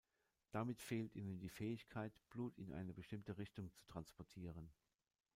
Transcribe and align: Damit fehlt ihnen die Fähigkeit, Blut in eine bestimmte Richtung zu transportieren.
Damit 0.49 0.81
fehlt 0.81 1.15
ihnen 1.15 1.37
die 1.37 1.49
Fähigkeit, 1.51 2.11
Blut 2.31 2.57
in 2.57 2.73
eine 2.73 2.91
bestimmte 2.91 3.37
Richtung 3.37 3.71
zu 3.71 3.85
transportieren. 3.85 4.71